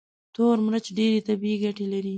[0.35, 2.09] تور مرچ ډېرې طبي ګټې لري.